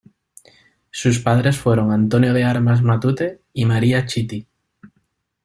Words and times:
Sus 0.89 1.19
padres 1.19 1.59
fueron 1.59 1.91
Antonio 1.91 2.33
de 2.33 2.43
Armas 2.43 2.81
Matute 2.81 3.39
y 3.53 3.65
María 3.65 4.03
Chitty. 4.07 4.47